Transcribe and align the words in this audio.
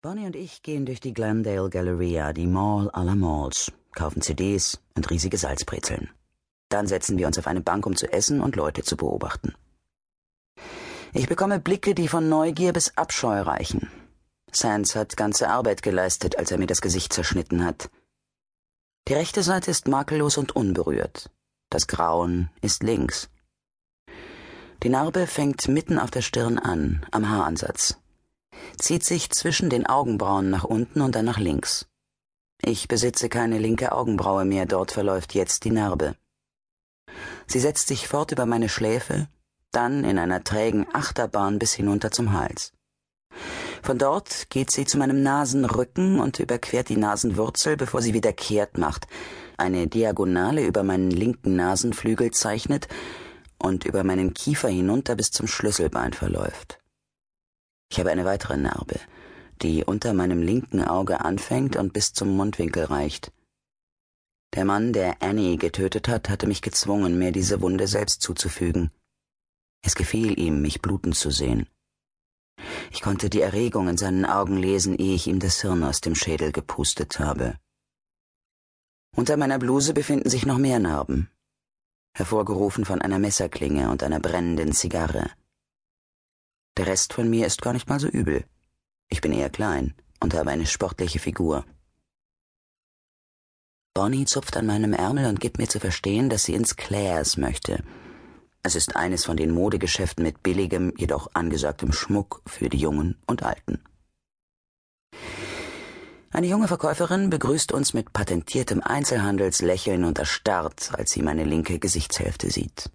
Bonnie 0.00 0.26
und 0.26 0.36
ich 0.36 0.62
gehen 0.62 0.86
durch 0.86 1.00
die 1.00 1.12
Glendale 1.12 1.68
Galleria, 1.70 2.32
die 2.32 2.46
Mall 2.46 2.88
aller 2.90 3.16
Malls, 3.16 3.72
kaufen 3.96 4.22
CDs 4.22 4.78
und 4.94 5.10
riesige 5.10 5.36
Salzbrezeln. 5.36 6.08
Dann 6.68 6.86
setzen 6.86 7.18
wir 7.18 7.26
uns 7.26 7.36
auf 7.36 7.48
eine 7.48 7.62
Bank, 7.62 7.84
um 7.84 7.96
zu 7.96 8.12
essen 8.12 8.40
und 8.40 8.54
Leute 8.54 8.84
zu 8.84 8.96
beobachten. 8.96 9.56
Ich 11.12 11.26
bekomme 11.26 11.58
Blicke, 11.58 11.96
die 11.96 12.06
von 12.06 12.28
Neugier 12.28 12.72
bis 12.72 12.96
Abscheu 12.96 13.40
reichen. 13.40 13.90
Sands 14.52 14.94
hat 14.94 15.16
ganze 15.16 15.48
Arbeit 15.48 15.82
geleistet, 15.82 16.38
als 16.38 16.52
er 16.52 16.58
mir 16.58 16.68
das 16.68 16.80
Gesicht 16.80 17.12
zerschnitten 17.12 17.64
hat. 17.64 17.90
Die 19.08 19.14
rechte 19.14 19.42
Seite 19.42 19.72
ist 19.72 19.88
makellos 19.88 20.38
und 20.38 20.54
unberührt. 20.54 21.28
Das 21.70 21.88
Grauen 21.88 22.50
ist 22.60 22.84
links. 22.84 23.30
Die 24.84 24.90
Narbe 24.90 25.26
fängt 25.26 25.66
mitten 25.66 25.98
auf 25.98 26.12
der 26.12 26.22
Stirn 26.22 26.60
an, 26.60 27.04
am 27.10 27.28
Haaransatz 27.28 27.98
zieht 28.78 29.04
sich 29.04 29.30
zwischen 29.30 29.70
den 29.70 29.86
Augenbrauen 29.86 30.50
nach 30.50 30.64
unten 30.64 31.00
und 31.00 31.14
dann 31.14 31.24
nach 31.24 31.38
links. 31.38 31.86
Ich 32.62 32.88
besitze 32.88 33.28
keine 33.28 33.58
linke 33.58 33.92
Augenbraue 33.92 34.44
mehr, 34.44 34.66
dort 34.66 34.92
verläuft 34.92 35.34
jetzt 35.34 35.64
die 35.64 35.70
Narbe. 35.70 36.16
Sie 37.46 37.60
setzt 37.60 37.88
sich 37.88 38.08
fort 38.08 38.32
über 38.32 38.46
meine 38.46 38.68
Schläfe, 38.68 39.28
dann 39.70 40.04
in 40.04 40.18
einer 40.18 40.42
trägen 40.42 40.86
Achterbahn 40.92 41.58
bis 41.58 41.72
hinunter 41.72 42.10
zum 42.10 42.32
Hals. 42.32 42.72
Von 43.82 43.98
dort 43.98 44.50
geht 44.50 44.70
sie 44.70 44.84
zu 44.84 44.98
meinem 44.98 45.22
Nasenrücken 45.22 46.20
und 46.20 46.40
überquert 46.40 46.88
die 46.88 46.96
Nasenwurzel, 46.96 47.76
bevor 47.76 48.02
sie 48.02 48.12
wieder 48.12 48.32
kehrt 48.32 48.76
macht, 48.76 49.06
eine 49.56 49.86
Diagonale 49.86 50.66
über 50.66 50.82
meinen 50.82 51.10
linken 51.10 51.56
Nasenflügel 51.56 52.32
zeichnet 52.32 52.88
und 53.58 53.84
über 53.84 54.04
meinen 54.04 54.34
Kiefer 54.34 54.68
hinunter 54.68 55.16
bis 55.16 55.30
zum 55.30 55.46
Schlüsselbein 55.46 56.12
verläuft. 56.12 56.78
Ich 57.90 57.98
habe 57.98 58.10
eine 58.10 58.24
weitere 58.24 58.56
Narbe, 58.56 59.00
die 59.62 59.84
unter 59.84 60.12
meinem 60.14 60.42
linken 60.42 60.82
Auge 60.82 61.20
anfängt 61.20 61.76
und 61.76 61.92
bis 61.92 62.12
zum 62.12 62.36
Mundwinkel 62.36 62.84
reicht. 62.84 63.32
Der 64.54 64.64
Mann, 64.64 64.92
der 64.92 65.22
Annie 65.22 65.56
getötet 65.56 66.08
hat, 66.08 66.28
hatte 66.28 66.46
mich 66.46 66.62
gezwungen, 66.62 67.18
mir 67.18 67.32
diese 67.32 67.60
Wunde 67.60 67.86
selbst 67.86 68.22
zuzufügen. 68.22 68.90
Es 69.82 69.94
gefiel 69.94 70.38
ihm, 70.38 70.62
mich 70.62 70.80
bluten 70.80 71.12
zu 71.12 71.30
sehen. 71.30 71.66
Ich 72.90 73.02
konnte 73.02 73.30
die 73.30 73.40
Erregung 73.40 73.88
in 73.88 73.96
seinen 73.96 74.24
Augen 74.24 74.56
lesen, 74.56 74.98
ehe 74.98 75.14
ich 75.14 75.26
ihm 75.26 75.38
das 75.38 75.60
Hirn 75.60 75.84
aus 75.84 76.00
dem 76.00 76.14
Schädel 76.14 76.50
gepustet 76.52 77.18
habe. 77.20 77.56
Unter 79.16 79.36
meiner 79.36 79.58
Bluse 79.58 79.94
befinden 79.94 80.30
sich 80.30 80.46
noch 80.46 80.58
mehr 80.58 80.78
Narben, 80.78 81.30
hervorgerufen 82.14 82.84
von 82.84 83.00
einer 83.00 83.18
Messerklinge 83.18 83.90
und 83.90 84.02
einer 84.02 84.20
brennenden 84.20 84.72
Zigarre. 84.72 85.30
Der 86.78 86.86
Rest 86.86 87.12
von 87.12 87.28
mir 87.28 87.44
ist 87.44 87.60
gar 87.60 87.72
nicht 87.72 87.88
mal 87.88 87.98
so 87.98 88.06
übel. 88.06 88.44
Ich 89.08 89.20
bin 89.20 89.32
eher 89.32 89.50
klein 89.50 89.94
und 90.20 90.32
habe 90.32 90.50
eine 90.50 90.64
sportliche 90.64 91.18
Figur. 91.18 91.64
Bonnie 93.94 94.26
zupft 94.26 94.56
an 94.56 94.66
meinem 94.66 94.92
Ärmel 94.92 95.26
und 95.26 95.40
gibt 95.40 95.58
mir 95.58 95.68
zu 95.68 95.80
verstehen, 95.80 96.30
dass 96.30 96.44
sie 96.44 96.54
ins 96.54 96.76
Claire's 96.76 97.36
möchte. 97.36 97.82
Es 98.62 98.76
ist 98.76 98.94
eines 98.94 99.24
von 99.24 99.36
den 99.36 99.50
Modegeschäften 99.50 100.22
mit 100.22 100.44
billigem, 100.44 100.92
jedoch 100.96 101.28
angesagtem 101.34 101.92
Schmuck 101.92 102.42
für 102.46 102.68
die 102.68 102.78
Jungen 102.78 103.16
und 103.26 103.42
Alten. 103.42 103.82
Eine 106.30 106.46
junge 106.46 106.68
Verkäuferin 106.68 107.28
begrüßt 107.28 107.72
uns 107.72 107.92
mit 107.92 108.12
patentiertem 108.12 108.82
Einzelhandelslächeln 108.82 110.04
und 110.04 110.20
erstarrt, 110.20 110.92
als 110.92 111.10
sie 111.10 111.22
meine 111.22 111.42
linke 111.42 111.80
Gesichtshälfte 111.80 112.50
sieht. 112.50 112.88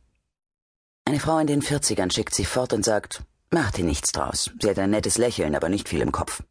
Eine 1.04 1.20
Frau 1.20 1.38
in 1.40 1.48
den 1.48 1.62
Vierzigern 1.62 2.12
schickt 2.12 2.34
sie 2.34 2.46
fort 2.46 2.72
und 2.72 2.86
sagt, 2.86 3.26
Mach 3.54 3.70
dir 3.70 3.86
nichts 3.86 4.12
draus. 4.12 4.50
Sie 4.60 4.68
hat 4.68 4.80
ein 4.80 4.90
nettes 4.90 5.20
Lächeln, 5.20 5.54
aber 5.54 5.70
nicht 5.70 5.88
viel 5.88 6.02
im 6.02 6.12
Kopf. 6.12 6.42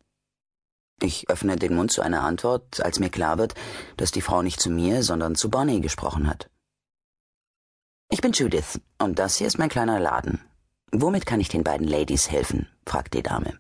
Ich 1.01 1.29
öffne 1.29 1.57
den 1.57 1.75
Mund 1.75 1.91
zu 1.91 2.01
einer 2.01 2.23
Antwort, 2.23 2.81
als 2.81 3.01
mir 3.01 3.11
klar 3.11 3.39
wird, 3.39 3.57
dass 3.97 4.13
die 4.13 4.21
Frau 4.21 4.43
nicht 4.43 4.61
zu 4.61 4.71
mir, 4.71 5.03
sondern 5.03 5.35
zu 5.35 5.51
Bonnie 5.51 5.81
gesprochen 5.81 6.29
hat. 6.29 6.49
Ich 8.09 8.21
bin 8.21 8.31
Judith, 8.31 8.79
und 8.99 9.19
das 9.19 9.35
hier 9.35 9.49
ist 9.49 9.59
mein 9.59 9.69
kleiner 9.69 9.99
Laden. 9.99 10.43
Womit 10.93 11.27
kann 11.27 11.41
ich 11.41 11.49
den 11.49 11.65
beiden 11.65 11.89
Ladies 11.89 12.31
helfen? 12.31 12.69
fragt 12.87 13.15
die 13.15 13.25
Dame. 13.25 13.59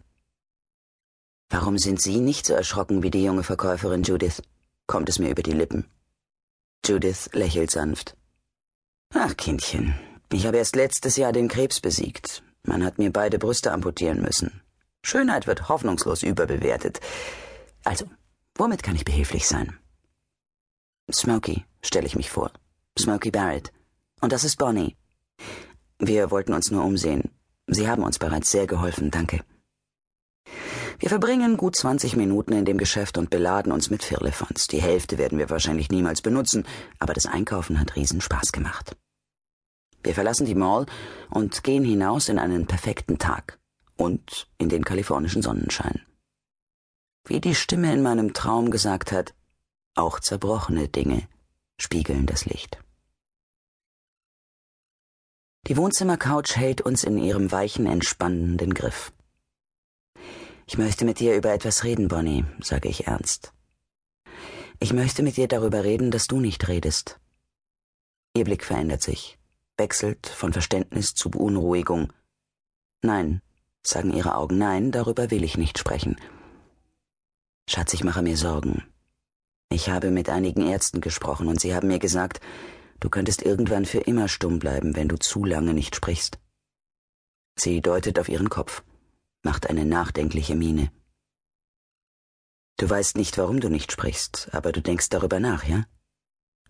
Warum 1.50 1.78
sind 1.78 2.00
Sie 2.00 2.20
nicht 2.20 2.46
so 2.46 2.54
erschrocken 2.54 3.02
wie 3.02 3.10
die 3.10 3.24
junge 3.24 3.42
Verkäuferin 3.42 4.04
Judith? 4.04 4.40
kommt 4.86 5.08
es 5.08 5.18
mir 5.18 5.30
über 5.30 5.42
die 5.42 5.50
Lippen. 5.50 5.90
Judith 6.86 7.28
lächelt 7.32 7.72
sanft. 7.72 8.16
Ach, 9.12 9.36
Kindchen, 9.36 9.98
ich 10.30 10.46
habe 10.46 10.58
erst 10.58 10.76
letztes 10.76 11.16
Jahr 11.16 11.32
den 11.32 11.48
Krebs 11.48 11.80
besiegt. 11.80 12.44
Man 12.64 12.84
hat 12.84 12.98
mir 12.98 13.12
beide 13.12 13.38
Brüste 13.38 13.72
amputieren 13.72 14.22
müssen. 14.22 14.62
Schönheit 15.02 15.46
wird 15.46 15.68
hoffnungslos 15.68 16.22
überbewertet. 16.22 17.00
Also, 17.84 18.08
womit 18.54 18.82
kann 18.82 18.94
ich 18.94 19.04
behilflich 19.04 19.48
sein? 19.48 19.78
Smokey, 21.12 21.64
stelle 21.82 22.06
ich 22.06 22.16
mich 22.16 22.30
vor. 22.30 22.52
Smokey 22.98 23.30
Barrett. 23.30 23.72
Und 24.20 24.32
das 24.32 24.44
ist 24.44 24.58
Bonnie. 24.58 24.96
Wir 25.98 26.30
wollten 26.30 26.52
uns 26.52 26.70
nur 26.70 26.84
umsehen. 26.84 27.30
Sie 27.66 27.88
haben 27.88 28.02
uns 28.02 28.18
bereits 28.18 28.50
sehr 28.50 28.66
geholfen, 28.66 29.10
danke. 29.10 29.40
Wir 30.98 31.08
verbringen 31.08 31.56
gut 31.56 31.74
20 31.74 32.14
Minuten 32.14 32.52
in 32.52 32.64
dem 32.64 32.78
Geschäft 32.78 33.18
und 33.18 33.30
beladen 33.30 33.72
uns 33.72 33.90
mit 33.90 34.04
Firlefanz. 34.04 34.68
Die 34.68 34.80
Hälfte 34.80 35.18
werden 35.18 35.38
wir 35.38 35.50
wahrscheinlich 35.50 35.90
niemals 35.90 36.22
benutzen, 36.22 36.64
aber 37.00 37.12
das 37.12 37.26
Einkaufen 37.26 37.80
hat 37.80 37.96
riesen 37.96 38.20
Spaß 38.20 38.52
gemacht. 38.52 38.96
Wir 40.02 40.14
verlassen 40.14 40.46
die 40.46 40.54
Mall 40.54 40.86
und 41.30 41.62
gehen 41.62 41.84
hinaus 41.84 42.28
in 42.28 42.38
einen 42.38 42.66
perfekten 42.66 43.18
Tag 43.18 43.58
und 43.96 44.48
in 44.58 44.68
den 44.68 44.84
kalifornischen 44.84 45.42
Sonnenschein. 45.42 46.04
Wie 47.24 47.40
die 47.40 47.54
Stimme 47.54 47.92
in 47.92 48.02
meinem 48.02 48.34
Traum 48.34 48.70
gesagt 48.70 49.12
hat, 49.12 49.34
auch 49.94 50.18
zerbrochene 50.18 50.88
Dinge 50.88 51.28
spiegeln 51.78 52.26
das 52.26 52.46
Licht. 52.46 52.78
Die 55.68 55.76
Wohnzimmercouch 55.76 56.56
hält 56.56 56.80
uns 56.80 57.04
in 57.04 57.18
ihrem 57.18 57.52
weichen, 57.52 57.86
entspannenden 57.86 58.74
Griff. 58.74 59.12
Ich 60.66 60.76
möchte 60.78 61.04
mit 61.04 61.20
dir 61.20 61.36
über 61.36 61.52
etwas 61.52 61.84
reden, 61.84 62.08
Bonnie, 62.08 62.44
sage 62.60 62.88
ich 62.88 63.06
ernst. 63.06 63.52
Ich 64.80 64.92
möchte 64.92 65.22
mit 65.22 65.36
dir 65.36 65.46
darüber 65.46 65.84
reden, 65.84 66.10
dass 66.10 66.26
du 66.26 66.40
nicht 66.40 66.66
redest. 66.66 67.20
Ihr 68.34 68.44
Blick 68.44 68.64
verändert 68.64 69.02
sich 69.02 69.38
wechselt 69.82 70.28
von 70.28 70.52
Verständnis 70.52 71.12
zu 71.16 71.28
Beunruhigung. 71.28 72.12
Nein, 73.02 73.42
sagen 73.82 74.12
ihre 74.12 74.36
Augen, 74.36 74.56
nein, 74.56 74.92
darüber 74.92 75.32
will 75.32 75.42
ich 75.42 75.56
nicht 75.58 75.76
sprechen. 75.76 76.14
Schatz, 77.68 77.92
ich 77.92 78.04
mache 78.04 78.22
mir 78.22 78.36
Sorgen. 78.36 78.84
Ich 79.70 79.88
habe 79.88 80.12
mit 80.12 80.28
einigen 80.28 80.64
Ärzten 80.68 81.00
gesprochen 81.00 81.48
und 81.48 81.60
sie 81.60 81.74
haben 81.74 81.88
mir 81.88 81.98
gesagt, 81.98 82.40
du 83.00 83.10
könntest 83.10 83.42
irgendwann 83.42 83.84
für 83.84 83.98
immer 83.98 84.28
stumm 84.28 84.60
bleiben, 84.60 84.94
wenn 84.94 85.08
du 85.08 85.16
zu 85.18 85.44
lange 85.44 85.74
nicht 85.74 85.96
sprichst. 85.96 86.38
Sie 87.58 87.80
deutet 87.80 88.20
auf 88.20 88.28
ihren 88.28 88.50
Kopf, 88.50 88.84
macht 89.42 89.68
eine 89.68 89.84
nachdenkliche 89.84 90.54
Miene. 90.54 90.92
Du 92.76 92.88
weißt 92.88 93.16
nicht, 93.16 93.36
warum 93.36 93.58
du 93.58 93.68
nicht 93.68 93.90
sprichst, 93.90 94.48
aber 94.52 94.70
du 94.70 94.80
denkst 94.80 95.08
darüber 95.08 95.40
nach, 95.40 95.64
ja? 95.64 95.86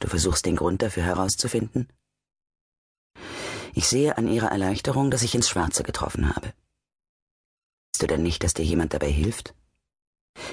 Du 0.01 0.09
versuchst 0.09 0.47
den 0.47 0.57
Grund 0.57 0.81
dafür 0.81 1.03
herauszufinden? 1.03 1.89
Ich 3.73 3.89
sehe 3.89 4.17
an 4.19 4.29
ihrer 4.29 4.51
Erleichterung, 4.51 5.11
dass 5.11 5.23
ich 5.23 5.35
ins 5.35 5.49
Schwarze 5.49 5.83
getroffen 5.83 6.35
habe. 6.35 6.49
Weißt 6.49 8.03
du 8.03 8.07
denn 8.07 8.23
nicht, 8.23 8.45
dass 8.45 8.55
dir 8.55 8.65
jemand 8.65 8.95
dabei 8.95 9.11
hilft? 9.11 9.55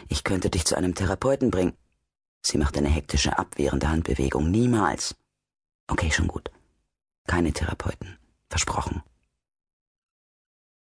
Ich 0.07 0.23
könnte 0.23 0.49
dich 0.49 0.65
zu 0.65 0.75
einem 0.75 0.95
Therapeuten 0.95 1.51
bringen. 1.51 1.77
Sie 2.41 2.57
macht 2.57 2.77
eine 2.77 2.89
hektische, 2.89 3.37
abwehrende 3.37 3.89
Handbewegung. 3.89 4.49
Niemals. 4.49 5.15
Okay, 5.87 6.11
schon 6.11 6.27
gut. 6.27 6.51
Keine 7.27 7.51
Therapeuten. 7.51 8.17
Versprochen. 8.49 9.03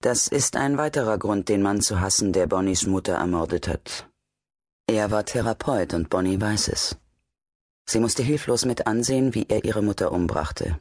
Das 0.02 0.28
ist 0.28 0.56
ein 0.56 0.78
weiterer 0.78 1.18
Grund, 1.20 1.48
den 1.50 1.62
Mann 1.62 1.82
zu 1.82 2.00
hassen, 2.00 2.34
der 2.34 2.48
Bonnies 2.48 2.88
Mutter 2.88 3.14
ermordet 3.14 3.68
hat. 3.68 4.10
Er 4.88 5.12
war 5.12 5.26
Therapeut 5.26 5.94
und 5.94 6.10
Bonnie 6.10 6.42
weiß 6.42 6.70
es. 6.70 6.98
Sie 7.86 8.00
musste 8.00 8.24
hilflos 8.24 8.66
mit 8.66 8.88
ansehen, 8.88 9.36
wie 9.36 9.46
er 9.48 9.64
ihre 9.64 9.82
Mutter 9.82 10.12
umbrachte, 10.12 10.80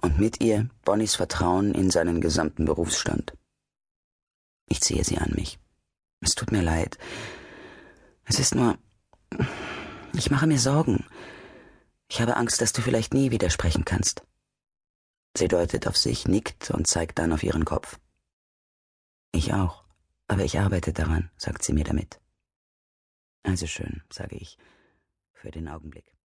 und 0.00 0.18
mit 0.18 0.40
ihr 0.40 0.68
Bonnies 0.84 1.14
Vertrauen 1.14 1.74
in 1.74 1.90
seinen 1.90 2.20
gesamten 2.20 2.64
Berufsstand. 2.64 3.32
Ich 4.68 4.80
ziehe 4.80 5.04
sie 5.04 5.18
an 5.18 5.32
mich. 5.34 5.58
Es 6.20 6.34
tut 6.34 6.52
mir 6.52 6.62
leid. 6.62 6.98
Es 8.24 8.38
ist 8.38 8.54
nur. 8.54 8.78
Ich 10.14 10.30
mache 10.30 10.46
mir 10.46 10.58
Sorgen. 10.58 11.06
Ich 12.08 12.20
habe 12.20 12.36
Angst, 12.36 12.60
dass 12.60 12.72
du 12.72 12.82
vielleicht 12.82 13.14
nie 13.14 13.30
widersprechen 13.30 13.84
kannst. 13.84 14.22
Sie 15.36 15.48
deutet 15.48 15.86
auf 15.86 15.96
sich, 15.96 16.26
nickt 16.26 16.70
und 16.70 16.86
zeigt 16.86 17.18
dann 17.18 17.32
auf 17.32 17.42
ihren 17.42 17.64
Kopf. 17.64 17.98
Ich 19.32 19.52
auch, 19.52 19.84
aber 20.26 20.44
ich 20.44 20.58
arbeite 20.58 20.92
daran, 20.92 21.30
sagt 21.36 21.62
sie 21.62 21.72
mir 21.72 21.84
damit. 21.84 22.20
Also 23.42 23.66
schön, 23.66 24.02
sage 24.10 24.36
ich, 24.36 24.58
für 25.32 25.50
den 25.50 25.68
Augenblick. 25.68 26.17